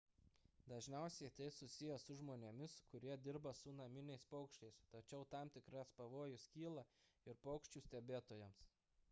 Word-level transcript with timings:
dažniausiai 0.69 1.33
tai 1.39 1.49
susiję 1.57 1.97
su 2.03 2.15
žmonėmis 2.21 2.77
kurie 2.93 3.17
dirba 3.27 3.53
su 3.59 3.75
naminiais 3.81 4.25
paukščiais 4.33 4.81
tačiau 4.97 5.29
tam 5.37 5.53
tikras 5.59 5.95
pavojus 6.01 6.49
kyla 6.57 6.89
ir 7.31 7.43
paukščių 7.47 7.85
stebėtojams 7.89 8.69